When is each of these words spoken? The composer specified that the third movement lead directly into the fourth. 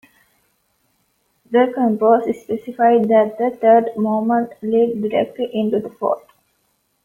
The 1.51 1.71
composer 1.75 2.33
specified 2.33 3.07
that 3.09 3.35
the 3.37 3.55
third 3.55 3.91
movement 3.97 4.51
lead 4.63 4.99
directly 4.99 5.51
into 5.53 5.79
the 5.79 5.91
fourth. 5.91 6.25